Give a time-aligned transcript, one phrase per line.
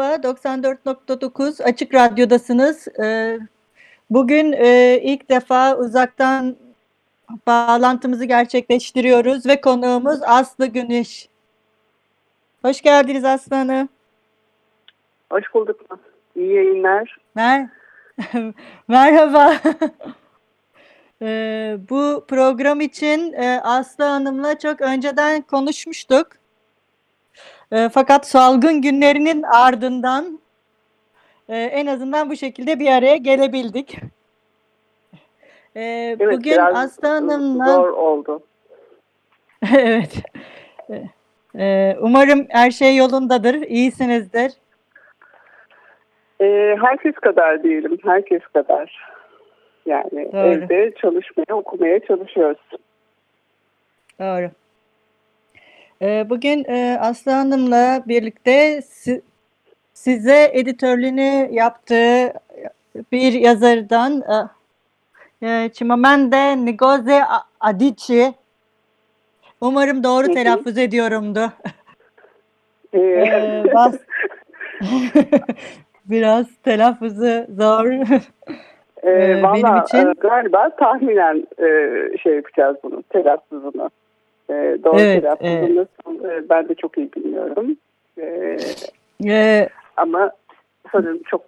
[0.00, 2.88] Merhaba, 94.9 Açık Radyo'dasınız.
[3.00, 3.38] Ee,
[4.10, 6.56] bugün e, ilk defa uzaktan
[7.46, 11.28] bağlantımızı gerçekleştiriyoruz ve konuğumuz Aslı Güneş.
[12.64, 13.88] Hoş geldiniz Aslı Hanım.
[15.32, 15.80] Hoş bulduk.
[16.36, 17.18] İyi yayınlar.
[17.34, 17.68] Mer
[18.88, 19.54] Merhaba.
[21.22, 26.39] ee, bu program için e, Aslı Hanım'la çok önceden konuşmuştuk.
[27.72, 30.40] E, fakat salgın günlerinin ardından
[31.48, 33.98] e, en azından bu şekilde bir araya gelebildik.
[35.74, 35.82] E,
[36.20, 38.42] Evet, bugün Aslı Hanım'la Zor oldu.
[39.78, 40.22] evet.
[41.58, 44.52] E, umarım her şey yolundadır, iyisinizdir.
[46.40, 47.98] Ee, herkes kadar diyelim.
[48.04, 49.10] Herkes kadar.
[49.86, 50.46] Yani Doğru.
[50.46, 52.60] evde çalışmaya, okumaya çalışıyoruz.
[54.20, 54.50] Doğru.
[56.02, 59.22] Ee, Bugün e, Aslı Hanım'la birlikte si-
[59.94, 62.32] size editörlüğünü yaptığı
[63.12, 64.22] bir yazardan
[65.42, 67.20] e, e, Chimamanda Ngozi
[67.60, 68.32] Adichie
[69.60, 71.52] umarım doğru telaffuz ediyorumdu.
[72.92, 73.98] Ee, Ee, bas-
[76.04, 77.86] Biraz telaffuzu zor.
[79.02, 81.66] Ee, valla, benim için- e, galiba tahminen e,
[82.18, 83.02] şey yapacağız bunu.
[83.02, 83.90] Telaffuzunu.
[84.50, 87.76] E, doğru Evet, telaffuzunu nasıl, e, ben de çok iyi bilmiyorum.
[88.18, 88.56] E,
[89.26, 90.30] Ee, ama
[90.92, 91.42] sanırım çok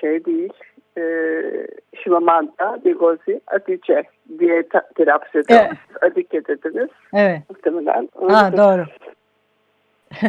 [0.00, 0.52] şey değil.
[0.98, 1.02] E,
[2.02, 4.02] Shimamanda Ngozi Adichie
[4.38, 4.62] diye
[4.94, 5.78] telaffuz ediyoruz.
[6.02, 6.88] Adike dediniz.
[7.14, 7.40] evet.
[7.50, 8.08] muhtemelen.
[8.28, 8.84] Ha doğru.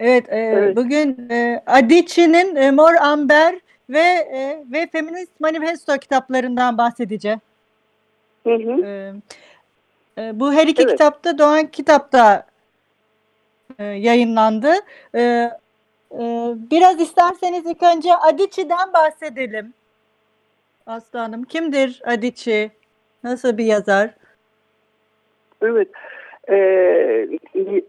[0.00, 0.76] evet, e, Evet.
[0.76, 3.54] bugün e, Adichie'nin e, Mor Amber
[3.90, 3.98] ve
[4.34, 7.40] e, ve Feminist Manifesto kitaplarından bahsedeceğim.
[8.44, 8.86] Hı hı.
[8.86, 9.12] E,
[10.18, 10.92] e, bu her iki Evet.
[10.92, 12.46] kitapta Doğan Kitap'ta
[13.78, 14.72] e, yayınlandı.
[15.14, 15.50] E, e,
[16.70, 19.74] biraz isterseniz ilk önce Adichie'den bahsedelim.
[20.86, 22.70] Aslı Hanım, kimdir Adichie?
[23.24, 24.10] Nasıl bir yazar?
[25.62, 25.88] Evet.
[26.48, 27.28] Ee,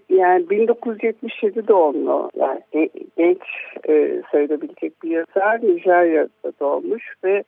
[0.09, 3.41] yani 1977 doğumlu yani ge- genç
[3.89, 7.43] e, sayılabilecek bir yazar Nijerya'da doğmuş ve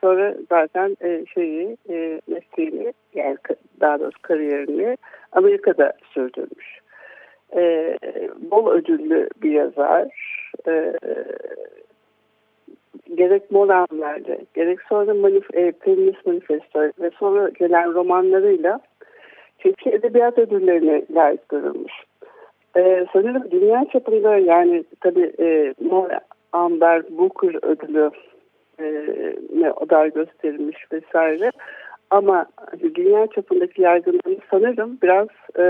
[0.00, 3.36] sonra zaten e, şeyi e, mesleğini yani
[3.80, 4.96] daha doğrusu kariyerini
[5.32, 6.80] Amerika'da sürdürmüş.
[7.56, 7.96] E,
[8.50, 10.08] bol ödüllü bir yazar.
[10.68, 10.92] E,
[13.14, 18.80] gerek Moranlar'da gerek sonra manif e, Feminist Manifesto ve sonra gelen romanlarıyla
[19.58, 21.92] çeşitli edebiyat ödüllerine layık görülmüş.
[22.76, 26.10] Ee, sanırım dünya çapında yani tabii e, Mor
[26.52, 28.10] Amber Booker ödülü e,
[29.80, 31.50] aday gösterilmiş vesaire.
[32.10, 35.28] Ama hani dünya çapındaki yaygınlığı sanırım biraz
[35.58, 35.66] e,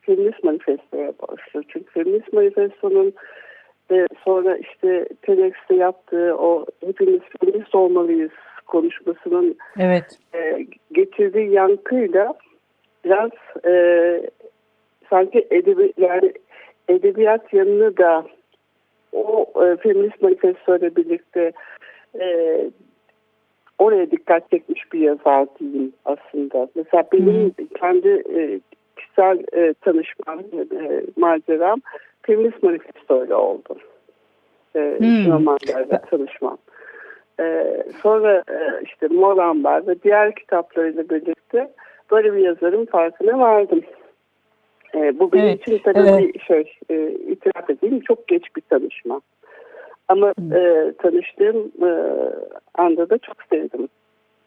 [0.00, 1.62] Feminist Manifesto'ya borçlu.
[1.68, 3.12] Çünkü Feminist Manifesto'nun
[3.90, 8.30] e, sonra işte TEDx'te yaptığı o hepimiz feminist olmalıyız
[8.66, 10.18] konuşmasının Evet.
[10.34, 12.34] e, getirdiği yankıyla
[13.04, 13.30] biraz
[13.66, 13.72] e,
[15.10, 16.32] sanki edebi, yani
[16.88, 18.26] edebiyat yanını da
[19.12, 21.52] o e, feminist manifesto ile birlikte
[22.20, 22.70] e,
[23.78, 26.68] oraya dikkat çekmiş bir yazar diyeyim aslında.
[26.74, 28.60] Mesela benim kendi e,
[28.96, 30.38] kişisel e, tanışmam,
[30.72, 31.80] e, maceram
[32.22, 33.76] feminist manifesto ile oldu.
[34.76, 35.06] E, Hmm.
[35.06, 36.58] Şinomanlarla tanışmam.
[37.40, 41.72] Ee, sonra e, işte Mor Amber ve diğer kitaplarıyla birlikte
[42.10, 43.80] böyle bir yazarın farkına vardım.
[44.94, 46.34] Ee, bu benim Evet, için tabii evet.
[46.34, 49.20] bir şey, e, itiraf edeyim çok geç bir tanışma.
[50.08, 50.52] Ama Hmm.
[50.52, 51.90] e, tanıştığım e,
[52.74, 53.88] anda da çok sevdim.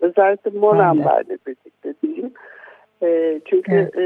[0.02, 0.60] Özellikle.
[0.60, 2.34] Amber'le birlikte diyeyim.
[3.04, 4.04] E, çünkü e,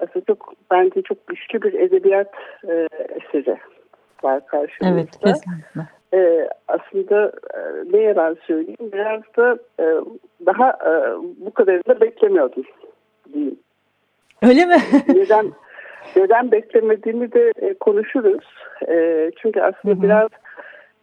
[0.00, 2.34] aslında çok bence çok güçlü bir edebiyat
[2.68, 3.56] e, eseri
[4.22, 5.00] var karşımızda.
[5.00, 6.00] Evet, kesinlikle.
[6.14, 7.58] Ee, aslında e,
[7.92, 9.84] ne yalan söyleyeyim biraz da e,
[10.46, 10.92] daha e,
[11.46, 12.64] bu kadarını da beklemiyordum
[13.32, 13.58] diyeyim.
[14.42, 14.76] Öyle mi?
[15.08, 15.52] Neden
[16.16, 18.44] neden beklemediğimi de e, konuşuruz.
[18.88, 20.02] E, çünkü aslında Hı hı.
[20.02, 20.28] biraz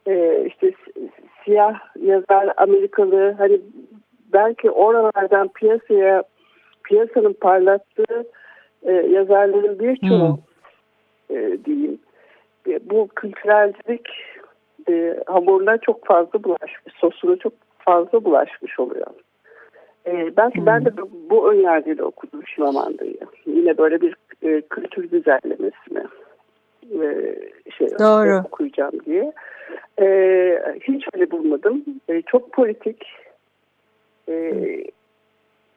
[0.07, 1.09] e, işte si-
[1.45, 3.62] siyah yazar Amerikalı hani
[4.33, 6.24] belki oralardan piyasaya
[6.83, 8.25] piyasanın parlattığı
[8.83, 10.39] e, yazarların birçoğu
[11.30, 12.00] e, diyeyim
[12.68, 14.07] e, bu kültürelcilik
[14.89, 19.07] e, hamuruna çok fazla bulaşmış, sosuna çok fazla bulaşmış oluyor.
[20.07, 23.18] E, belki ben de bu, bu önyargıyla okudum Şimamanda'yı.
[23.45, 26.04] Yine böyle bir e, kültür güzellemesi mi?
[26.92, 27.36] E,
[27.78, 28.44] şey, Doğru.
[28.45, 29.34] okuyacağım diye.
[30.01, 30.07] E,
[30.81, 31.84] hiç öyle bulmadım.
[32.10, 33.06] E, çok politik
[34.30, 34.34] e,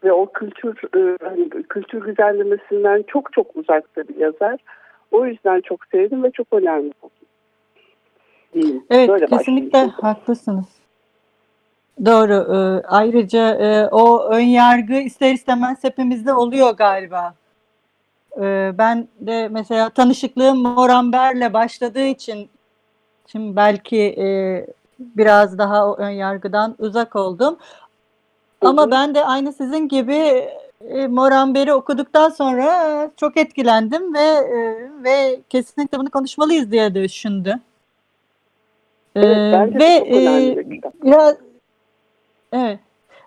[0.05, 4.61] ve o kültür e, hani kültür güzellemesinden çok çok uzakta bir yazar.
[5.11, 7.17] O yüzden çok sevdim ve çok önemli buldum.
[8.91, 9.95] Evet Böyle kesinlikle başlayayım.
[10.01, 10.81] haklısınız.
[12.05, 12.33] Doğru.
[12.33, 17.35] Ee, ayrıca e, o ön yargı ister istemez hepimizde oluyor galiba.
[18.39, 22.51] Ee, ben de mesela tanışıklığım Moramber'le başladığı için
[23.27, 24.27] şimdi belki e,
[24.99, 27.59] biraz daha ön yargıdan uzak oldum.
[28.61, 30.49] Ama ben de aynı sizin gibi
[30.89, 37.61] e, Moramber'i okuduktan sonra çok etkilendim ve e, ve kesinlikle bunu konuşmalıyız diye düşündüm.
[39.17, 40.57] Evet, Ee, bence de ve e,
[41.03, 41.37] biraz
[42.53, 42.79] evet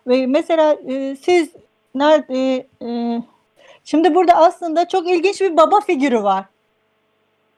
[0.07, 1.49] ve mesela e, siz
[1.95, 3.21] nerede e,
[3.83, 6.45] şimdi burada aslında çok ilginç bir baba figürü var.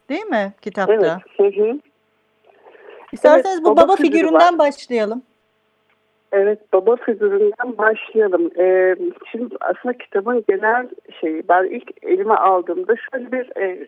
[0.09, 0.93] Değil mi kitapta?
[0.93, 1.55] Evet.
[1.55, 1.79] Hı hı.
[3.11, 4.59] İsterseniz Evet, bu baba baba, figürü figüründen var.
[4.59, 5.21] başlayalım.
[6.31, 8.51] Evet, baba figüründen başlayalım.
[8.59, 8.95] Ee,
[9.31, 10.89] şimdi aslında kitabın genel
[11.21, 13.87] şeyi, ben ilk elime aldığımda şöyle bir e,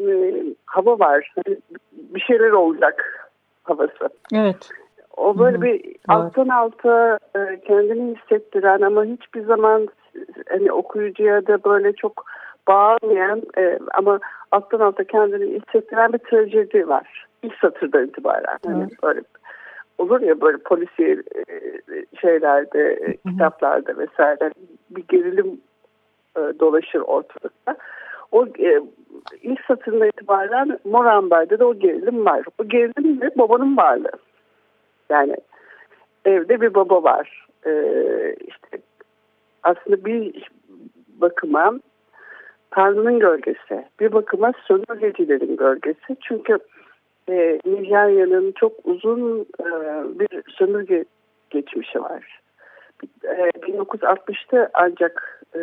[0.00, 0.34] e,
[0.66, 1.32] hava var.
[1.34, 1.56] Hani
[1.92, 3.28] bir şeyler olacak
[3.62, 4.08] havası.
[4.34, 4.68] Evet.
[5.16, 9.88] O böyle Hı hı, bir alttan alta e, kendini hissettiren ama hiçbir zaman
[10.48, 12.24] hani okuyucuya da böyle çok
[12.68, 14.20] bağlayan e, ama
[14.52, 17.26] alttan alta kendini hissettiren bir trajedi var.
[17.42, 18.58] İlk satırdan itibaren.
[18.66, 19.02] Hani Evet.
[19.02, 19.20] böyle
[19.98, 21.46] olur ya böyle polisiye e,
[22.20, 24.50] şeylerde, e, kitaplarda vesaire
[24.90, 25.60] bir gerilim
[26.36, 27.76] e, dolaşır ortalıkta.
[28.32, 28.80] O e,
[29.42, 32.44] ilk satırdan itibaren Moranber'de de o gerilim var.
[32.58, 34.18] O gerilim de babanın varlığı.
[35.10, 35.36] Yani
[36.24, 37.46] evde bir baba var.
[37.66, 38.78] Ee, işte
[39.62, 40.50] aslında bir
[41.20, 41.80] bakıma
[42.70, 46.16] Tanrı'nın gölgesi, bir bakıma sömürgecilerin gölgesi.
[46.20, 46.58] Çünkü
[47.28, 49.66] e, Nijerya'nın çok uzun e,
[50.18, 51.04] bir sömürge
[51.50, 52.40] geçmişi var.
[53.24, 55.60] E, 1960'ta ancak e,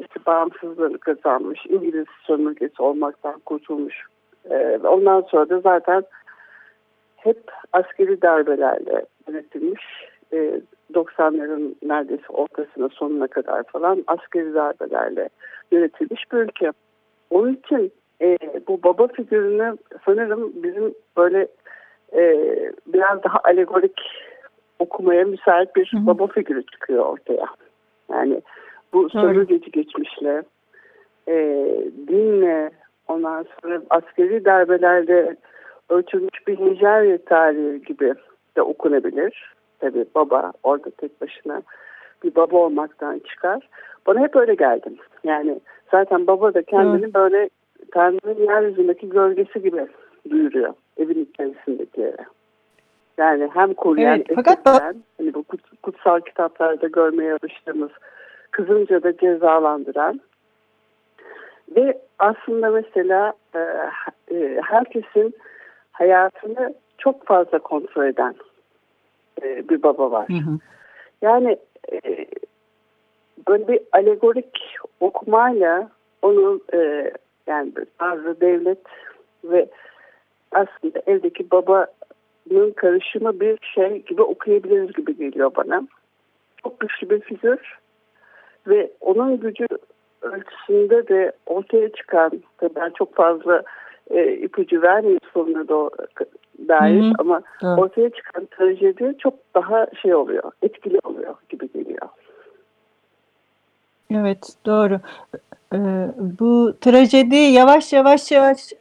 [0.00, 4.02] işte bağımsızlığını kazanmış, İngiliz sömürgesi olmaktan kurtulmuş.
[4.50, 6.02] E, ondan sonra da zaten
[7.16, 9.82] hep askeri darbelerle yönetilmiş.
[10.32, 10.60] E,
[10.94, 15.28] 90'ların neredeyse ortasına sonuna kadar falan askeri darbelerle
[15.72, 16.72] yönetilmiş bir ülke.
[17.30, 21.48] Onun için e, bu baba figürünü sanırım bizim böyle
[22.12, 22.22] e,
[22.86, 24.00] biraz daha alegorik
[24.78, 26.06] okumaya müsait bir Hı hı.
[26.06, 27.46] baba figürü çıkıyor ortaya.
[28.10, 28.42] Yani
[28.92, 30.42] bu sömürgeci geçmişle,
[31.28, 31.34] e,
[32.08, 32.70] dinle,
[33.08, 35.36] ondan sonra askeri darbelerle
[35.90, 38.14] ölçülmüş bir Nijerya tarihi gibi
[38.56, 39.51] de okunabilir.
[39.82, 41.62] Tabii baba orada tek başına
[42.24, 43.68] bir baba olmaktan çıkar.
[44.06, 44.90] Bana hep öyle geldi.
[45.24, 47.50] Yani zaten baba da kendini böyle
[47.90, 49.86] Tanrı'nın yeryüzündeki gölgesi gibi
[50.30, 52.26] duyuruyor evin içerisindeki yere.
[53.18, 57.90] Yani hem koruyan, Evet, fakat etkilenen, hani bu kut- kutsal kitaplarda görmeye alıştığımız
[58.50, 60.20] kızınca da cezalandıran
[61.76, 63.58] ve aslında mesela e,
[64.34, 65.34] e, herkesin
[65.92, 68.34] hayatını çok fazla kontrol eden
[69.42, 70.28] e, bir baba var.
[70.28, 70.58] Hı hı.
[71.22, 71.56] Yani
[71.92, 72.26] e,
[73.48, 75.90] böyle bir alegorik okumayla
[76.22, 77.12] onun e,
[77.46, 78.78] yani Tanrı, devlet
[79.44, 79.66] ve
[80.52, 85.82] aslında evdeki babanın karışımı bir şey gibi okuyabiliriz gibi geliyor bana.
[86.62, 87.78] Çok güçlü bir figür
[88.66, 89.66] ve onun gücü
[90.22, 93.62] ölçüsünde de ortaya çıkan, tabii ben çok fazla
[94.10, 95.90] e, ipucu vermeyeyim sonuna da
[96.68, 97.12] dair Hı hı.
[97.18, 97.80] ama Doğru.
[97.80, 102.08] ortaya çıkan trajedi çok daha şey oluyor, etkili oluyor gibi geliyor.
[104.10, 105.00] Evet doğru.
[105.74, 105.78] Ee,
[106.18, 108.72] bu trajedi yavaş yavaş yavaş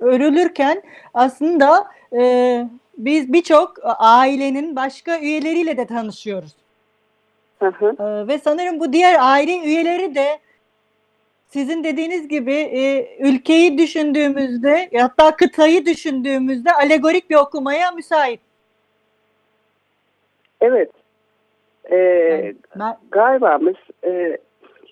[0.00, 0.82] örülürken
[1.14, 6.56] aslında e, biz birçok ailenin başka üyeleriyle de tanışıyoruz.
[7.58, 7.96] Hı hı.
[7.98, 10.38] Ee, ve sanırım bu diğer aile üyeleri de
[11.46, 18.40] sizin dediğiniz gibi e, ülkeyi düşündüğümüzde hatta kıtayı düşündüğümüzde alegorik bir okumaya müsait.
[20.60, 20.90] Evet.
[21.90, 23.58] Ee, Yani ben- galiba
[24.04, 24.38] e,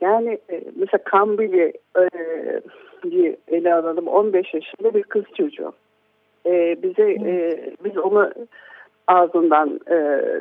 [0.00, 2.08] yani e, mesela Kambili e,
[3.10, 5.72] diye ele alalım 15 yaşında bir kız çocuğu.
[6.46, 8.32] E, bize e, biz onu
[9.06, 9.96] ağzından e,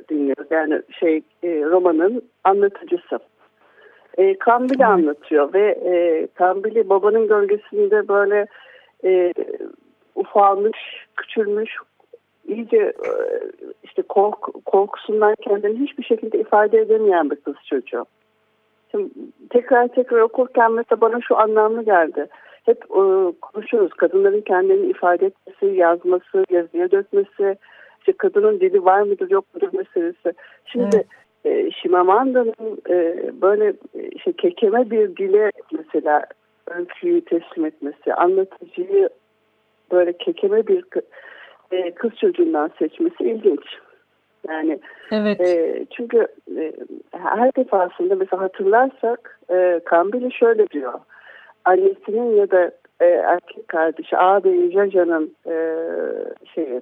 [0.10, 0.48] dinliyoruz.
[0.52, 3.20] Yani şey e, romanın anlatıcısı.
[4.18, 8.46] E, Kambili anlatıyor ve e, Kambili babanın gölgesinde böyle
[9.04, 9.34] e,
[10.16, 10.78] ufalmış,
[11.16, 11.76] küçülmüş,
[12.48, 13.12] iyice e,
[13.84, 18.06] işte kork, korkusundan kendini hiçbir şekilde ifade edemeyen bir kız çocuğu.
[18.92, 19.10] Şimdi
[19.50, 22.28] tekrar tekrar okurken mesela bana şu anlamlı geldi.
[22.64, 23.02] Hep e,
[23.42, 27.58] konuşuyoruz kadınların kendini ifade etmesi, yazması, yazıya dökmesi,
[28.00, 30.34] işte kadının dili var mıdır yok mudur meselesi.
[30.66, 31.06] Şimdi evet.
[31.46, 33.74] E, Şimamanda'nın e, böyle
[34.12, 36.24] işte kekeme bir dile mesela
[36.68, 39.10] öyküyü teslim etmesi, anlatıcıyı
[39.92, 40.84] böyle kekeme bir
[41.72, 43.66] e, kız çocuğundan seçmesi ilginç.
[44.50, 44.80] Yani
[45.12, 45.42] evet.
[45.42, 46.74] e, çünkü e,
[47.12, 50.94] her defasında mesela hatırlarsak e, Kambili şöyle diyor.
[51.66, 52.72] Annesinin ya da
[53.02, 55.56] e, erkek kardeşi ağabeyi Jaja'nın e,
[56.56, 56.82] şeyi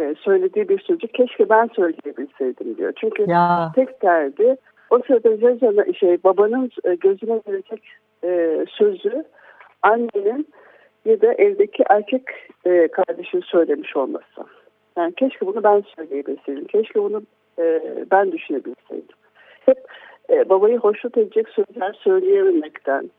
[0.00, 2.92] e, söylediği bir sözü keşke ben söyleyebilseydim diyor.
[2.96, 3.72] Çünkü ya.
[3.74, 4.56] tek derdi
[4.90, 7.82] o sırada Jaja'nın şey babanın e, gözüne gelecek
[8.24, 9.24] e, sözü
[9.82, 10.48] annenin
[11.04, 12.22] ya da evdeki erkek
[12.66, 14.44] e, kardeşin söylemiş olması.
[14.96, 16.64] Yani keşke bunu ben söyleyebilseydim.
[16.64, 17.22] Keşke bunu
[17.58, 19.16] e, ben düşünebilseydim.
[19.66, 19.78] Hep
[20.30, 23.10] e, babayı hoşnut edecek sözler söyleyememekten,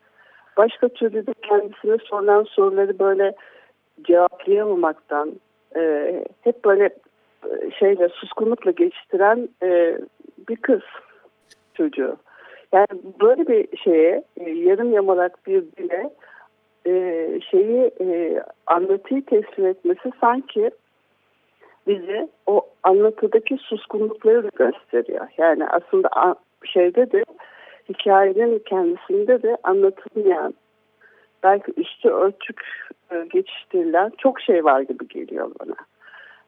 [0.58, 3.36] başka türlü de kendisine sorulan soruları böyle
[4.04, 5.32] cevaplayamamaktan,
[5.76, 6.90] e, hep böyle
[7.46, 9.98] e, şeyle suskunlukla geçiştiren e,
[10.50, 10.82] bir kız
[11.74, 12.18] çocuğu.
[12.74, 12.88] Yani
[13.22, 16.10] böyle bir şeye e, yarım yamalak bir dile
[16.88, 16.92] e,
[17.52, 20.72] şeyi e, anlatıyı teslim etmesi sanki
[21.88, 25.28] bize o anlatıdaki suskunlukları da gösteriyor.
[25.38, 26.36] Yani aslında
[26.66, 27.26] şeyde de
[27.90, 30.54] hikayenin kendisinde de anlatılmayan
[31.44, 32.62] belki üstü örtük
[33.12, 35.76] e, geçiştirilen çok şey var gibi geliyor bana.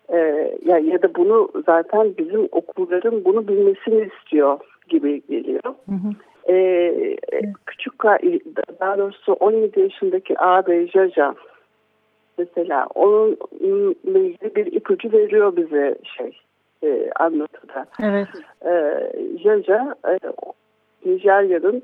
[0.10, 5.63] Ee, ya, ya da bunu zaten bizim okulların bunu bilmesini istiyor gibi geliyor.
[5.63, 6.12] Hı hı.
[6.53, 7.15] Ee,
[7.65, 8.03] küçük
[8.79, 11.36] daha doğrusu 17 yaşındaki ağabey Jaja
[12.38, 16.38] mesela onunla ilgili bir ipucu veriyor bize şey
[16.83, 17.86] e, anlatıda.
[18.03, 18.27] Evet.
[18.65, 18.71] E,
[19.43, 20.17] Jaja e,
[21.05, 21.83] Nijerya'nın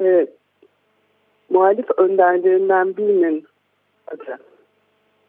[0.00, 0.26] e,
[1.50, 3.46] muhalif önderlerinden birinin
[4.06, 4.38] adı.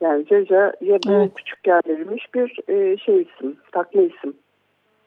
[0.01, 1.33] Yani Jaja ya bu evet.
[1.35, 4.33] küçükken verilmiş bir e, şey isim, takma isim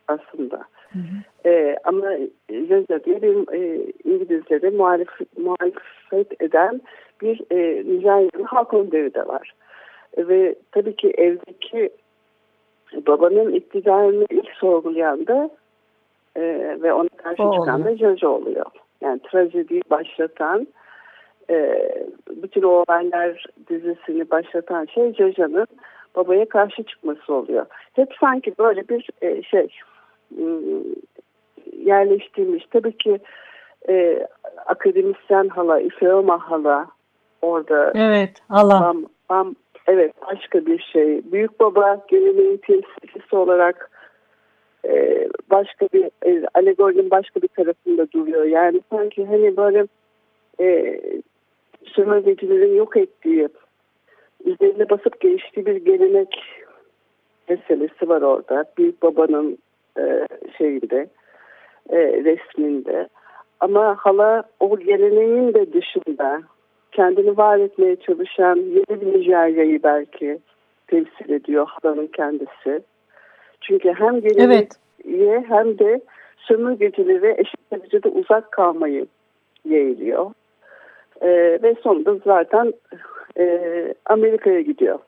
[0.09, 0.57] aslında.
[0.93, 1.49] Hı hı.
[1.49, 2.07] E, ama
[2.51, 6.81] Jaja diye bir e, İngilizce'de muhalif, muhalefet eden
[7.23, 9.53] bir e, Nijeryalı halk önderi de var.
[10.17, 11.91] E, ve tabii ki evdeki
[13.07, 15.51] babanın iktidarını ilk sorgulayan da
[16.37, 16.43] e,
[16.83, 17.95] ve ona karşı o çıkan oluyor.
[17.95, 18.67] da Jaja oluyor.
[19.01, 20.67] Yani trajediyi başlatan
[21.51, 21.89] e,
[22.31, 25.67] bütün o olaylar dizisini başlatan şey Jaja'nın
[26.17, 27.67] babaya karşı çıkması oluyor.
[27.93, 29.69] Hep sanki böyle bir e, şey
[30.39, 30.83] ıı,
[31.85, 32.65] yerleştirilmiş.
[32.71, 33.19] Tabii ki
[33.89, 34.27] e,
[34.67, 36.87] akademisyen hala, İfeoma hala
[37.43, 37.93] orada.
[37.95, 38.81] Evet, hala.
[38.81, 39.55] Bam, bam,
[39.87, 41.33] evet, başka bir şey.
[41.33, 43.91] Büyük baba geleneğin temsilcisi olarak
[44.89, 48.45] e, başka bir e, alegorinin başka bir tarafında duruyor.
[48.45, 49.87] Yani sanki hani böyle
[50.61, 51.01] e,
[51.85, 53.49] sömürgecilerin yok ettiği,
[54.45, 56.43] üzerine basıp geçtiği bir gelenek
[57.49, 58.65] meselesi var orada.
[58.79, 59.59] Büyük babanın
[59.99, 60.27] e,
[60.59, 61.09] şeyinde,
[61.91, 63.09] e, resminde.
[63.61, 66.43] Ama hala o geleneğin de dışında
[66.93, 70.39] kendini var etmeye çalışan yeni bir Nijerya'yı belki
[70.87, 72.83] temsil ediyor halanın kendisi.
[73.61, 74.69] Çünkü hem geleneğe
[75.05, 75.49] evet.
[75.49, 76.01] hem de
[76.37, 79.07] sömürgecilere eşit derecede uzak kalmayı
[79.65, 80.31] yeğliyor.
[81.21, 81.29] E,
[81.63, 82.73] ve sonunda zaten
[83.39, 84.99] e, Amerika'ya gidiyor.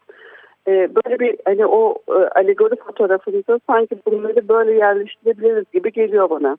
[0.69, 6.57] E, böyle bir hani o e, alegori fotoğrafında sanki bunları böyle yerleştirebiliriz gibi geliyor bana.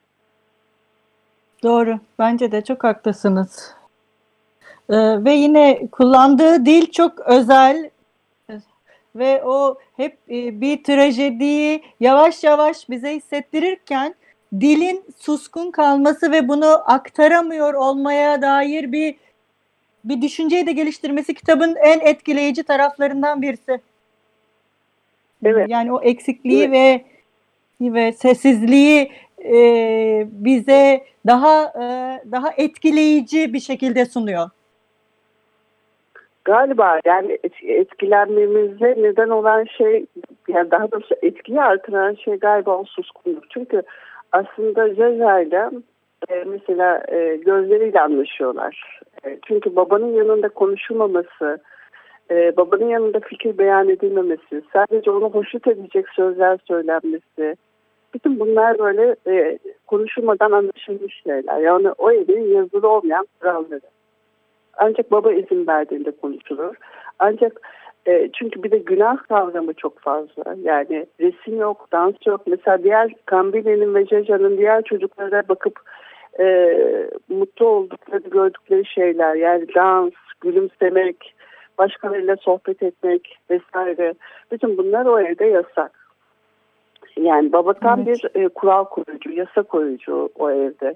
[1.64, 1.96] Doğru.
[2.20, 3.76] Bence de çok haklısınız.
[4.90, 4.96] Ee,
[5.26, 7.90] ve yine kullandığı dil çok özel
[9.16, 14.16] ve o hep e, bir trajediyi yavaş yavaş bize hissettirirken
[14.60, 19.16] dilin suskun kalması ve bunu aktaramıyor olmaya dair bir
[20.04, 23.80] bir düşünceyi de geliştirmesi kitabın en etkileyici taraflarından birisi.
[25.46, 25.70] Evet.
[25.70, 26.72] Yani o eksikliği evet.
[26.72, 27.14] ve
[27.82, 29.12] ve sessizliği
[29.46, 31.86] e, bize daha e,
[32.32, 34.50] daha etkileyici bir şekilde sunuyor.
[36.46, 40.06] Galiba yani etkilenmemize neden olan şey
[40.48, 43.50] yani daha doğrusu etkiyi artıran şey galiba o suskunluk.
[43.50, 43.82] Çünkü
[44.32, 45.70] aslında Jaja ile
[46.30, 49.00] e, mesela e, gözleriyle anlaşıyorlar.
[49.26, 51.60] E, çünkü babanın yanında konuşulmaması,
[52.32, 57.56] e, babanın yanında fikir beyan edilmemesi, sadece onu hoşnut edecek sözler söylenmesi,
[58.14, 61.60] bütün bunlar böyle e, konuşulmadan anlaşılmış şeyler.
[61.60, 63.82] Yani o evin yazılı olmayan kuralları.
[64.78, 66.76] Ancak baba izin verdiğinde konuşulur.
[67.20, 67.62] Ancak
[68.34, 70.56] çünkü bir de günah kavramı çok fazla.
[70.64, 72.42] Yani resim yok, dans yok.
[72.48, 75.80] Mesela diğer Kambile'nin ve Jaja'nın diğer çocuklara bakıp
[76.40, 76.78] e,
[77.30, 79.36] mutlu oldukları, gördükleri şeyler.
[79.36, 81.36] Yani dans, gülümsemek,
[81.78, 84.14] başkalarıyla sohbet etmek vesaire.
[84.52, 85.92] Bütün bunlar o evde yasak.
[87.18, 88.24] Yani baba tam evet.
[88.36, 90.96] bir e, kural koyucu, yasa koyucu o evde.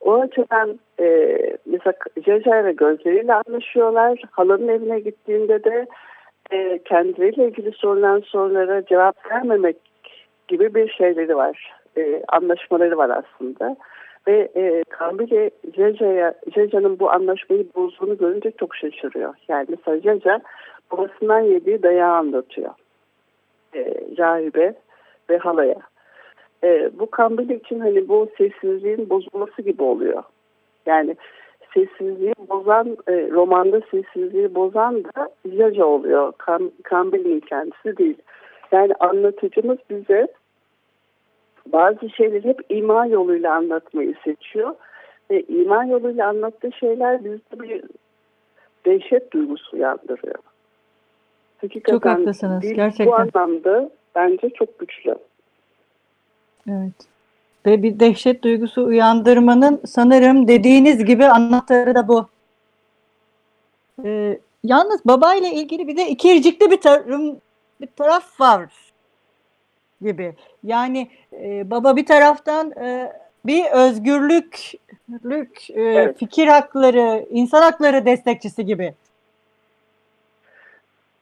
[0.00, 1.92] O açıdan e, mesela
[2.26, 4.22] Jaja ve gözleriyle anlaşıyorlar.
[4.30, 5.86] Halanın evine gittiğinde de
[6.50, 9.76] e, kendileriyle ilgili sorulan sorulara cevap vermemek
[10.48, 11.74] gibi bir şeyleri var.
[11.96, 13.76] E, anlaşmaları var aslında.
[14.28, 15.50] Ve e, Kambili
[16.54, 19.34] Jaja'nın bu anlaşmayı bozduğunu görünce çok şaşırıyor.
[19.48, 20.40] Yani mesela Jaja
[20.92, 22.70] babasından yediği dayağı anlatıyor.
[23.74, 24.74] E, rahibe
[25.30, 25.78] ve halaya.
[26.64, 30.22] E, bu Kambili için hani bu sessizliğin bozulması gibi oluyor.
[30.86, 31.16] Yani
[31.74, 36.32] sessizliği bozan, e, romanda sessizliği bozan da Jaja oluyor.
[36.38, 36.70] Kam,
[37.48, 38.16] kendisi değil.
[38.72, 40.28] Yani anlatıcımız bize
[41.72, 44.74] bazı şeyleri hep ima yoluyla anlatmayı seçiyor.
[45.30, 47.84] Ve ima yoluyla anlattığı şeyler bizde bir
[48.86, 50.38] dehşet duygusu uyandırıyor.
[51.60, 52.62] Hakikaten çok haklısınız.
[52.62, 53.06] Gerçekten.
[53.06, 55.14] Bu anlamda bence çok güçlü.
[56.68, 56.92] Evet.
[57.66, 62.28] Ve bir dehşet duygusu uyandırmanın sanırım dediğiniz gibi anahtarı da bu.
[64.04, 67.36] Ee, yalnız babayla ilgili bir de ikircikli bir, tarım,
[67.80, 68.87] bir taraf var
[70.02, 70.34] gibi.
[70.64, 73.12] Yani e, baba bir taraftan e,
[73.46, 74.74] bir özgürlük,
[75.70, 76.18] e, evet.
[76.18, 78.94] fikir hakları, insan hakları destekçisi gibi.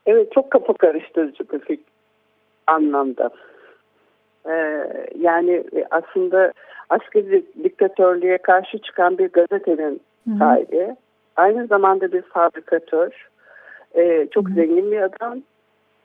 [0.06, 1.78] Evet çok kafa karıştırıcı bir
[2.66, 3.30] anlamda.
[4.48, 6.52] Ee, yani aslında
[6.90, 10.38] askeri diktatörlüğe karşı çıkan bir gazetenin Hı-hı.
[10.38, 10.96] sahibi.
[11.36, 13.28] Aynı zamanda bir fabrikatör.
[13.94, 14.54] Ee, çok Hı-hı.
[14.54, 15.42] zengin bir adam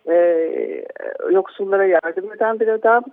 [0.09, 0.85] e,
[1.31, 3.03] yoksullara yardım eden bir adam.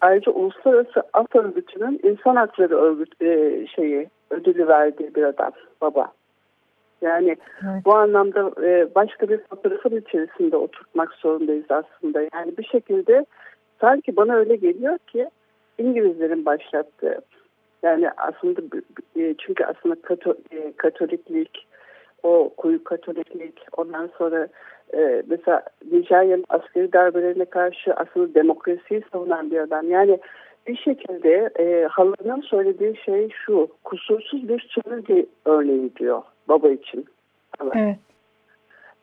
[0.00, 6.12] Ayrıca Uluslararası Af Örgütü'nün insan hakları örgüt e, şeyi ödülü verdiği bir adam baba.
[7.02, 7.84] Yani evet.
[7.84, 12.20] bu anlamda e, başka bir fotoğrafın içerisinde oturtmak zorundayız aslında.
[12.20, 13.26] Yani bir şekilde
[13.80, 15.30] sanki bana öyle geliyor ki
[15.78, 17.20] İngilizlerin başlattığı
[17.82, 18.60] yani aslında
[19.16, 21.66] e, çünkü aslında kato, e, katoliklik
[22.22, 24.48] o koyu katoliklik ondan sonra
[24.94, 29.90] e, mesela Nijerya'nın askeri darbelerine karşı aslında demokrasiyi savunan bir adam.
[29.90, 30.18] Yani
[30.66, 37.06] bir şekilde e, halının söylediği şey şu, kusursuz bir sömürge örneği diyor baba için.
[37.62, 37.96] Evet.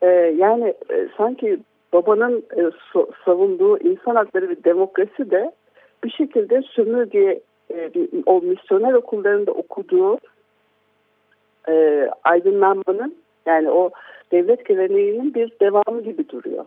[0.02, 1.60] E, yani e, sanki
[1.94, 2.62] babanın e,
[2.94, 5.52] so, savunduğu insan hakları ve demokrasi de
[6.04, 7.42] bir şekilde sömürge
[7.74, 7.92] e,
[8.26, 10.18] o misyoner okullarında okuduğu
[11.70, 13.16] e, aydınlanmanın
[13.46, 13.92] yani o
[14.32, 16.66] devlet geleneğinin bir devamı gibi duruyor.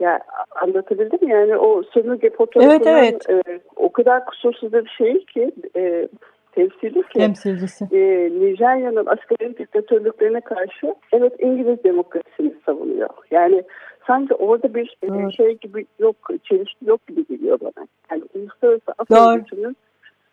[0.00, 0.20] Ya
[0.62, 1.32] anlatabildim mi?
[1.32, 3.48] Yani o sömürge fotoğrafının evet, evet.
[3.48, 6.08] E, o kadar kusursuz bir şey ki e,
[6.52, 7.84] temsili ki Temsilcisi.
[7.92, 7.98] e,
[8.40, 13.08] Nijerya'nın askeri diktatörlüklerine karşı evet İngiliz demokrasisini savunuyor.
[13.30, 13.62] Yani
[14.06, 15.36] sanki orada bir e, evet.
[15.36, 17.86] şey gibi yok, çelişki yok gibi geliyor bana.
[18.10, 19.44] Yani uluslararası Afrika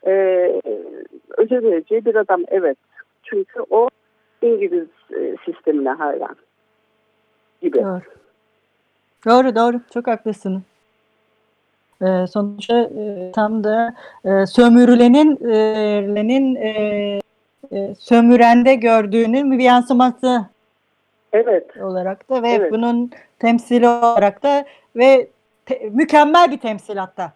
[0.08, 0.12] e,
[1.38, 2.78] özel vereceği bir adam evet.
[3.24, 3.90] Çünkü o
[4.48, 6.36] İngiliz e, sistemine hayran
[7.62, 7.78] gibi.
[7.78, 8.02] Doğru.
[9.26, 10.64] Doğru doğru çok haklısın.
[12.02, 15.58] E, sonuçta e, tam da e, sömürülenin e,
[16.58, 17.20] e,
[17.72, 20.46] e, sömürende gördüğünün bir yansıması
[21.34, 21.78] evet.
[21.78, 22.72] olarak da ve evet.
[22.72, 25.28] bunun temsili olarak da ve
[25.66, 27.34] te, mükemmel bir temsil hatta.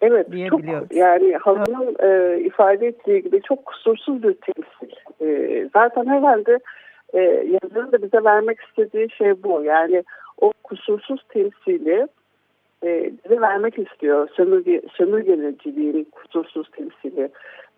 [0.00, 0.60] Evet, çok
[0.94, 4.96] yani halının e, ifade ettiği gibi çok kusursuz bir temsil.
[5.22, 6.58] E, zaten herhalde
[7.14, 9.62] e, yazarın da bize vermek istediği şey bu.
[9.62, 10.04] Yani
[10.40, 12.06] o kusursuz temsili
[12.84, 14.28] e, bize vermek istiyor.
[14.36, 17.28] Sömürge, sömürgeleciliğin kusursuz temsili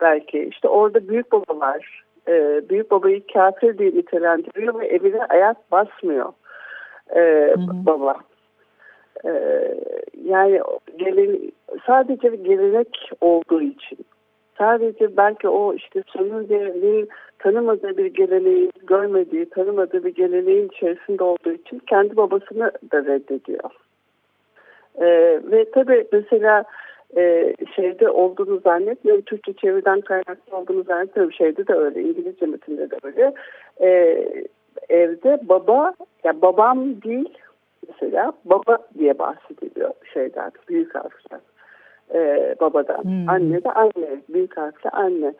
[0.00, 0.38] belki.
[0.44, 6.33] İşte orada büyük babalar, e, büyük babayı kafir diye nitelendiriyor ve evine ayak basmıyor
[7.16, 7.87] e, hı hı.
[7.87, 8.16] baba.
[9.24, 9.30] E,
[10.24, 10.61] yani
[10.96, 11.52] gelen,
[11.87, 13.98] sadece bir gelenek olduğu için
[14.59, 21.79] sadece belki o işte sömürgenin tanımadığı bir geleneği görmediği, tanımadığı bir geleneğin içerisinde olduğu için
[21.79, 23.71] kendi babasını da reddediyor.
[25.01, 26.64] Ee, ve tabii mesela
[27.17, 29.23] e, şeyde olduğunu zannetmiyorum.
[29.23, 31.33] Türkçe çeviriden kaynaklı olduğunu zannetmiyorum.
[31.33, 33.35] Şeyde de öyle, İngilizce metinde de öyle.
[33.81, 34.29] Ee,
[34.88, 37.38] evde baba, ya babam değil
[37.88, 41.40] mesela baba diye bahsediliyor şeyden, büyük harfler.
[42.14, 43.03] Ee, babadan.
[43.03, 43.29] Hmm.
[43.29, 45.35] Anne de anne, büyük harfle anne.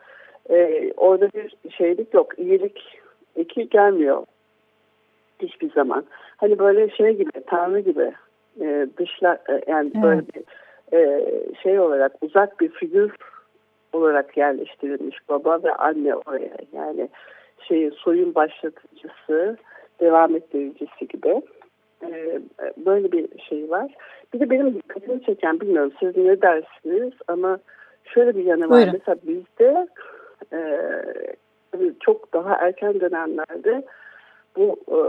[0.49, 2.99] Ee, orada bir şeylik yok, iyilik
[3.35, 4.25] eki gelmiyor
[5.41, 6.05] hiçbir zaman.
[6.37, 8.11] Hani böyle şey gibi, tanrı gibi
[8.61, 10.03] e, dışlar, e, yani Evet.
[10.03, 10.43] böyle bir
[10.97, 11.31] e,
[11.63, 13.11] şey olarak uzak bir figür
[13.93, 16.55] olarak yerleştirilmiş baba ve anne oraya.
[16.73, 17.09] Yani
[17.67, 19.57] şeyi soyun başlatıcısı,
[19.99, 21.41] devam ettiricisi gibi.
[22.03, 22.41] Ee,
[22.77, 23.93] böyle bir şey var.
[24.33, 27.59] Bir de benim dikkatimi çeken bilmiyorum siz ne dersiniz ama
[28.03, 28.69] şöyle bir yanı var.
[28.69, 28.93] Buyurun.
[28.93, 29.87] Mesela bizde
[30.53, 30.59] e,
[31.99, 33.85] çok daha erken dönemlerde
[34.57, 34.99] bu e,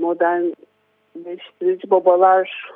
[0.00, 2.70] modernleştirici babalar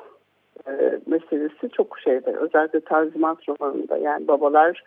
[0.69, 4.83] e, meselesi çok şeyde özellikle Tanzimat romanında yani babalar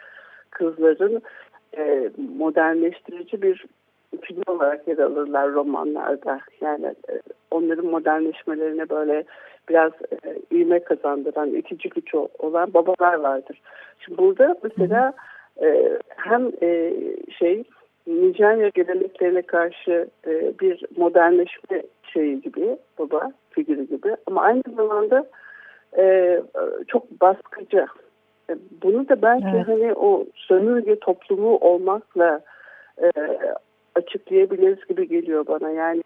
[0.49, 1.21] kızların
[1.77, 3.65] e, modernleştirici bir
[4.21, 6.39] figür olarak yer alırlar romanlarda.
[6.61, 9.23] Yani e, onların modernleşmelerine böyle
[9.69, 9.91] biraz
[10.25, 13.61] e, ivme kazandıran, itici güç olan babalar vardır.
[13.99, 15.13] Şimdi burada mesela
[15.61, 16.93] e, hem e,
[17.39, 17.63] şey
[18.07, 25.25] Nijerya geleneklerine karşı e, bir modernleşme şeyi gibi baba figürü gibi ama aynı zamanda
[25.97, 26.37] e,
[26.87, 27.85] çok baskıcı.
[28.49, 29.67] E, Bunu da belki Evet.
[29.67, 32.41] hani o sömürge toplumu olmakla
[33.01, 33.09] e,
[33.99, 35.69] açıklayabiliriz gibi geliyor bana.
[35.69, 36.03] Yani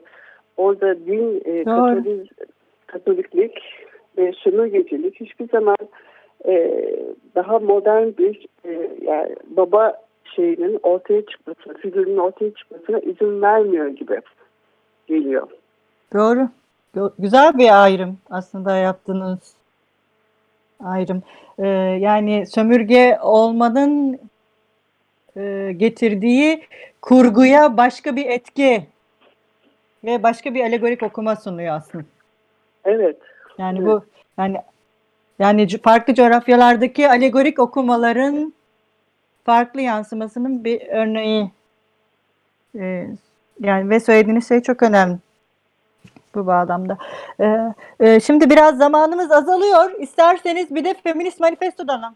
[0.58, 1.64] orada din, e.
[1.64, 2.28] Katoliz,
[2.88, 3.60] Katoliklik
[4.18, 5.78] ve sömürgecilik hiçbir zaman
[6.46, 6.84] e,
[7.36, 10.04] daha modern bir e, yani baba
[10.36, 14.20] şeyinin ortaya çıkmasına, figürünün ortaya çıkmasına izin vermiyor gibi
[15.08, 15.48] geliyor.
[16.14, 16.50] Doğru.
[17.20, 19.56] Güzel bir ayrım aslında yaptığınız
[20.84, 21.24] ayrım.
[21.60, 21.68] Ee,
[22.02, 24.20] yani sömürge olmanın
[25.38, 26.68] e, getirdiği
[27.02, 28.88] kurguya başka bir etki
[30.04, 32.06] ve başka bir alegorik okuma sunuyor aslında.
[32.86, 33.18] Evet.
[33.58, 33.88] Yani Evet.
[33.88, 34.06] bu
[34.38, 34.58] yani
[35.40, 38.54] yani farklı coğrafyalardaki alegorik okumaların
[39.44, 41.52] farklı yansımasının bir örneği.
[42.76, 43.08] Ee,
[43.60, 45.18] yani ve söylediğiniz şey çok önemli
[46.36, 46.98] bu bağlamda.
[47.40, 49.92] Ee, e, şimdi biraz zamanımız azalıyor.
[50.00, 52.16] İsterseniz bir de Feminist Manifesto'dan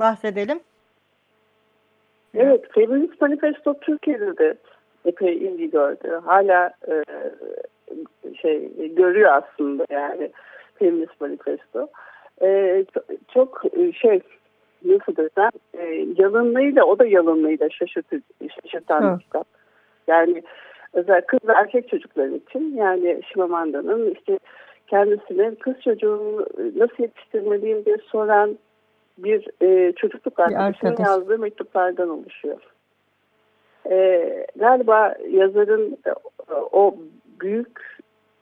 [0.00, 0.60] bahsedelim.
[2.34, 4.54] Evet, Feminist Manifesto Türkiye'de de
[5.04, 6.20] epey ilgi gördü.
[6.24, 7.04] Hala e,
[8.42, 10.30] şey görüyor aslında yani
[10.74, 11.88] Feminist Manifesto.
[12.42, 12.84] E,
[13.34, 14.20] çok, e, şey
[14.84, 18.20] nasıl desem e, yalınlığıyla o da yalınlığıyla şaşırtı,
[18.62, 19.18] şaşırtan Evet.
[19.18, 19.46] bir kitap.
[20.06, 20.42] Yani
[20.92, 24.38] özel kız ve erkek çocuklar için yani Şimamanda'nın işte
[24.86, 28.58] kendisine kız çocuğunu nasıl yetiştirmeliyim diye soran
[29.18, 31.08] bir e, çocukluk arkadaşının arkadaş.
[31.08, 32.60] yazdığı mektuplardan oluşuyor.
[33.90, 36.10] E, galiba yazarın e,
[36.72, 36.96] o
[37.40, 37.98] büyük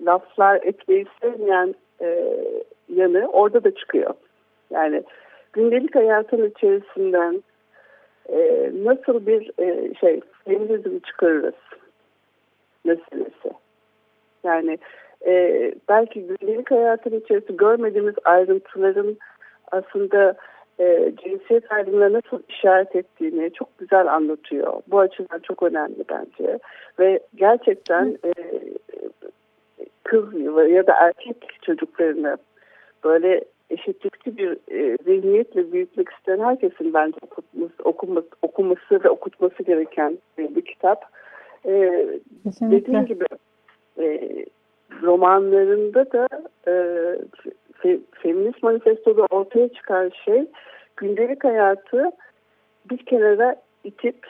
[0.07, 2.37] laflar etmeyi sevmeyen e,
[2.95, 4.15] yanı orada da çıkıyor.
[4.71, 5.03] Yani
[5.53, 7.43] gündelik hayatın içerisinden
[8.29, 11.55] e, nasıl bir e, şey feminizm çıkarırız
[12.85, 13.51] meselesi.
[14.45, 14.79] Yani
[15.27, 19.17] e, belki gündelik hayatın içerisinde görmediğimiz ayrıntıların
[19.73, 20.37] aslında
[20.81, 24.83] e, cinsiyet ayrımına nasıl işaret ettiğini çok güzel anlatıyor.
[24.87, 26.59] Bu açıdan çok önemli bence.
[26.99, 28.33] Ve gerçekten e,
[30.05, 30.25] kız
[30.71, 32.37] ya da erkek çocuklarını
[33.05, 40.19] böyle eşitlikçi bir e, zihniyetle büyütmek isteyen herkesin bence okutması, okuması, okuması ve okutması gereken
[40.39, 41.05] bir kitap.
[41.65, 42.07] E,
[42.61, 43.25] dediğim gibi
[43.99, 44.21] e,
[45.03, 46.29] romanlarında da
[46.69, 46.73] e,
[47.83, 50.47] fe, feminist manifestoda ortaya çıkan şey
[50.97, 52.11] gündelik hayatı
[52.91, 54.27] bir kenara itip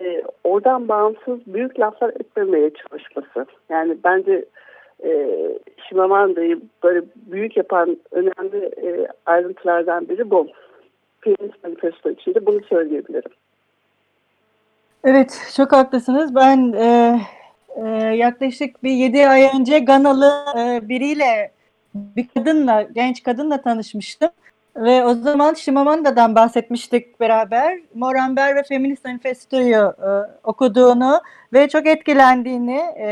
[0.00, 3.46] e, oradan bağımsız büyük laflar etmemeye çalışması.
[3.68, 4.44] Yani bence
[5.04, 5.30] e,
[5.88, 10.48] Şimamanda'yı böyle büyük yapan önemli e, ayrıntılardan biri bu.
[11.20, 13.30] Feminist manifesto içinde bunu söyleyebilirim.
[15.04, 16.34] Evet, çok haklısınız.
[16.34, 17.18] Ben e,
[17.76, 21.50] e, yaklaşık bir 7 ay önce Ganalı e, biriyle,
[22.16, 24.30] bir kadınla, genç kadınla tanışmıştım.
[24.76, 27.78] Ve o zaman Şimamanda'dan bahsetmiştik beraber.
[27.94, 30.10] Moramber ve Feminist Manifesto'yu e,
[30.44, 31.20] okuduğunu
[31.52, 33.10] ve çok etkilendiğini e,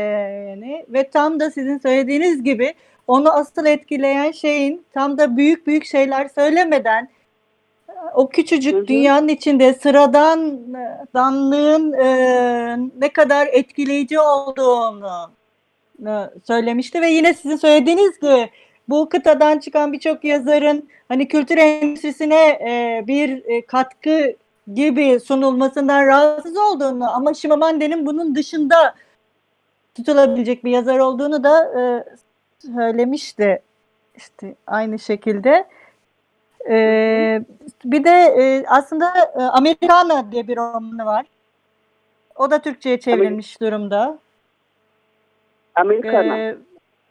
[0.49, 2.73] yani, ve tam da sizin söylediğiniz gibi
[3.07, 7.09] onu asıl etkileyen şeyin tam da büyük büyük şeyler söylemeden
[8.13, 8.87] o küçücük Hı hı.
[8.87, 10.59] dünyanın içinde sıradan
[11.13, 15.31] danlığın e, ne kadar etkileyici olduğunu
[16.07, 16.11] e,
[16.47, 18.49] söylemişti ve yine sizin söylediğiniz gibi
[18.89, 24.35] bu kıtadan çıkan birçok yazarın hani kültür endüstrisine e, bir e, katkı
[24.73, 28.95] gibi sunulmasından rahatsız olduğunu ama Şimamande'nin bunun dışında
[29.95, 32.03] tutulabilecek bir yazar olduğunu da e,
[32.75, 33.61] söylemişti
[34.17, 35.65] işte aynı şekilde.
[36.69, 36.75] E,
[37.85, 41.25] bir de e, aslında e, Americana diye bir romanı var.
[42.35, 44.17] O da Türkçe'ye çevrilmiş durumda.
[45.75, 46.55] Amerikana E,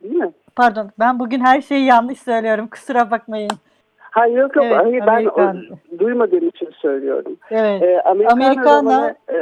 [0.03, 0.33] değil mi?
[0.57, 3.51] Pardon ben bugün her şeyi yanlış söylüyorum kusura bakmayın.
[3.99, 4.65] Hayır yok yok.
[4.69, 5.63] Evet, Hayır, ben Amerikan.
[5.93, 7.37] o, duymadığım için söylüyorum.
[7.51, 7.83] Evet.
[7.83, 9.37] Ee, Amerikan Americana- romanı, e,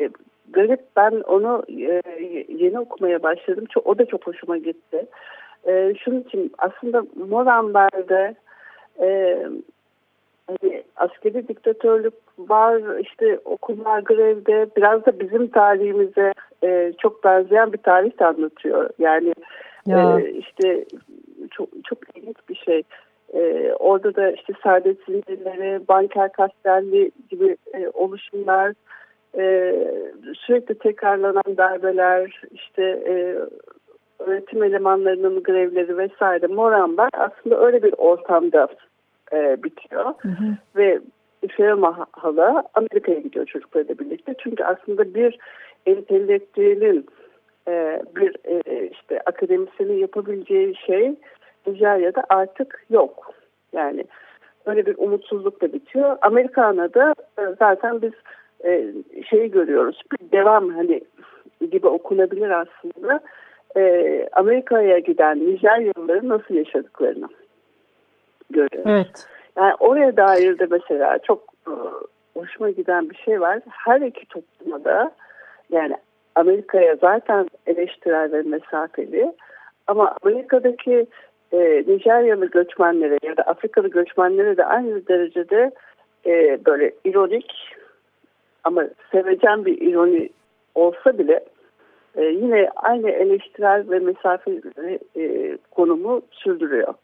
[0.00, 0.08] e,
[0.50, 2.02] garip ben onu e,
[2.48, 3.64] yeni okumaya başladım.
[3.70, 5.06] Çok, o da çok hoşuma gitti.
[5.66, 8.34] E, şunun için aslında Moranberg'de
[9.00, 9.38] e,
[10.46, 16.32] hani askeri diktatörlük var, işte okullar grevde, biraz da bizim tarihimize
[16.64, 18.90] e, çok benzeyen bir tarih de anlatıyor.
[18.98, 19.34] Yani
[19.86, 20.20] Ya.
[20.20, 20.84] ee, işte
[21.50, 22.82] çok çok ilginç bir şey.
[23.34, 28.72] Ee, orada da işte saadet zincirleri, banker kastelli gibi e, oluşumlar,
[29.38, 29.74] e,
[30.34, 33.36] sürekli tekrarlanan darbeler, işte e,
[34.18, 36.46] öğretim elemanlarının grevleri vesaire.
[36.46, 38.68] Moranberg aslında öyle bir ortamda
[39.32, 40.56] e, bitiyor Hı hı.
[40.76, 41.00] ve
[41.48, 44.34] Ferma hala Amerika'ya gidiyor çocuklarıyla birlikte.
[44.38, 45.38] Çünkü aslında bir
[45.86, 47.06] entelektüelin
[47.68, 51.14] e, bir e, işte akademisyenin yapabileceği şey
[51.66, 53.32] Nijerya'da artık yok.
[53.72, 54.04] Yani
[54.66, 56.16] öyle bir umutsuzlukla bitiyor.
[56.22, 58.12] Amerikana'da e, zaten biz
[58.64, 58.92] e,
[59.30, 60.02] şeyi görüyoruz.
[60.12, 61.00] Bir devam hani
[61.70, 63.20] gibi okunabilir aslında.
[63.76, 67.28] E, Amerika'ya giden Nijeryalıların nasıl yaşadıklarını
[68.50, 68.90] görüyoruz.
[68.90, 69.26] Evet.
[69.56, 71.72] Yani oraya dair de mesela çok e,
[72.34, 73.60] hoşuma giden bir şey var.
[73.68, 75.12] Her iki topluma da
[75.70, 75.96] yani
[76.34, 79.32] Amerika'ya zaten eleştirel ve mesafeli
[79.86, 81.06] ama Amerika'daki
[81.52, 85.70] e, Nijeryalı göçmenlere ya da Afrikalı göçmenlere de aynı derecede
[86.26, 87.52] e, böyle ironik
[88.64, 90.30] ama sevecen bir ironi
[90.74, 91.44] olsa bile
[92.16, 96.94] e, yine aynı eleştirel ve mesafeli e, konumu sürdürüyor.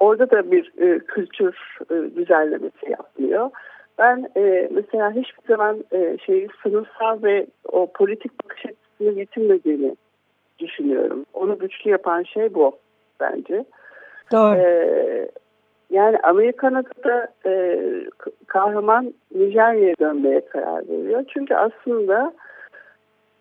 [0.00, 3.50] Orada da bir e, kültür e, düzenlemesi yapılıyor.
[3.98, 8.64] Ben e, mesela hiçbir zaman e, şeyi sınıfsal ve o politik bakış
[9.00, 9.96] açısını yitirmediğini
[10.58, 11.26] düşünüyorum.
[11.34, 12.78] Onu güçlü yapan şey bu
[13.20, 13.64] bence.
[14.32, 14.56] Doğru.
[14.56, 15.28] Ee,
[15.90, 17.80] yani Amerikana'da da e,
[18.46, 21.24] kahraman Nijerya'ya dönmeye karar veriyor.
[21.28, 22.32] Çünkü aslında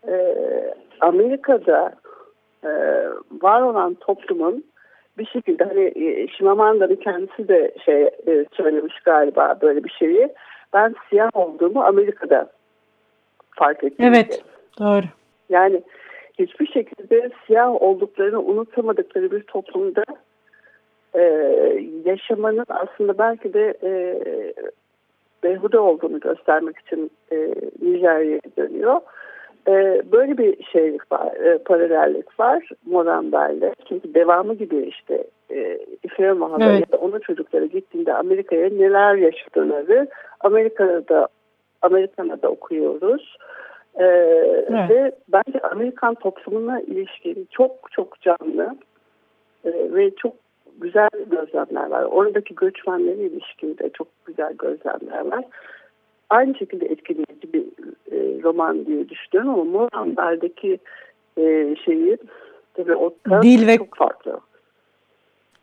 [0.07, 0.35] e,
[1.01, 1.93] Amerika'da
[2.63, 2.69] e,
[3.41, 4.63] var olan toplumun
[5.17, 10.29] bir şekilde hani e, Şimamanda'nın kendisi de şey e, söylemiş galiba böyle bir şeyi.
[10.73, 12.49] Ben siyah olduğumu Amerika'da
[13.55, 14.05] fark ettim.
[14.05, 14.43] Evet.
[14.79, 15.18] Doğru.
[15.49, 15.81] Yani
[16.39, 20.03] hiçbir şekilde siyah olduklarını unutamadıkları bir toplumda
[21.15, 21.21] e,
[22.05, 23.91] yaşamanın aslında belki de e,
[25.43, 29.01] behude olduğunu göstermek için e, Nijerya'ya dönüyor.
[29.67, 33.73] E, böyle bir şeylik var, e, paralellik var Moranber'le.
[33.89, 36.83] Çünkü devamı gibi işte e, İfre Mahalı Evet.
[37.01, 40.07] onun çocukları gittiğinde Amerika'ya neler yaşadığını
[40.39, 41.27] Amerika'da
[41.81, 43.37] Amerika'da da okuyoruz.
[43.95, 44.05] Ee,
[44.89, 48.75] Ve bence Amerikan toplumuna ilişkin çok çok canlı
[49.65, 50.33] e, ve çok
[50.77, 52.03] güzel gözlemler var.
[52.03, 55.43] Oradaki göçmenlere ilişkin de çok güzel gözlemler var.
[56.29, 57.61] Aynı şekilde etkileyici bir
[58.11, 60.79] e, roman diye düşünüyorum ama Moranberg'deki
[61.37, 62.17] e, şeyi
[62.73, 64.39] tabii o Dil ve- çok farklı.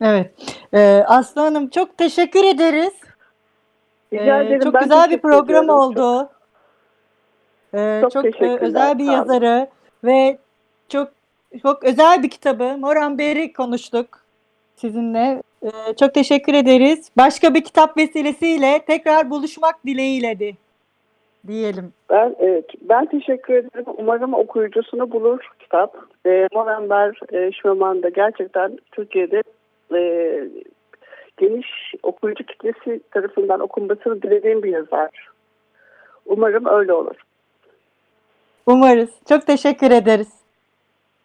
[0.01, 0.31] Evet.
[0.75, 3.01] Ee, Aslı Hanım çok teşekkür ederiz.
[4.13, 4.61] Rica Ee, ederim.
[4.61, 5.69] çok Ben güzel bir program ediyorum.
[5.71, 6.29] oldu.
[7.77, 9.67] Ee, Çok çok e, özel bir yazarı
[10.05, 10.39] ve
[10.89, 11.09] çok
[11.63, 14.07] çok özel bir kitabı Moran Ber'i konuştuk
[14.77, 15.43] sizinle.
[15.63, 15.69] Ee,
[16.01, 17.11] çok teşekkür ederiz.
[17.17, 20.53] Başka bir kitap vesilesiyle tekrar buluşmak dileğiyle de
[21.47, 21.93] diyelim.
[22.11, 23.85] Ben evet, ben teşekkür ederim.
[23.97, 25.97] Umarım okuyucusunu bulur kitap.
[26.27, 29.43] E, Moranber e, Şuman'da gerçekten Türkiye'de
[29.95, 30.01] e,
[31.37, 35.31] geniş okuyucu kitlesi tarafından okunmasını dilediğim bir yazar.
[36.27, 37.17] Umarım öyle olur.
[38.67, 39.11] Umarız.
[39.29, 40.29] Çok teşekkür ederiz.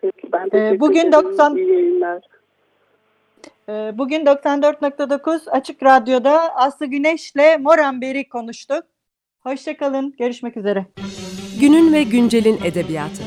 [0.02, 1.12] Peki ben teşekkür Ee, bugün ederim.
[1.12, 2.24] 90 İyi yayınlar.
[3.70, 8.84] Ee, Bugün 94.9 Açık Radyo'da Aslı Güneş'le Moran Ber'i konuştuk.
[9.44, 10.16] Hoşçakalın.
[10.20, 10.86] Görüşmek üzere.
[11.60, 13.24] Günün ve güncelin edebiyatı.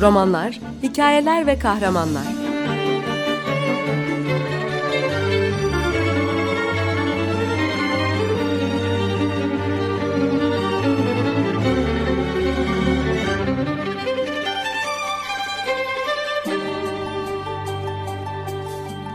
[0.00, 2.45] Romanlar, hikayeler ve kahramanlar.